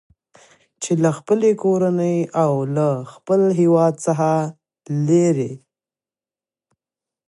[0.81, 4.31] چې له خپلې کورنۍ او له خپل هیواد څخه
[5.07, 5.51] لېرې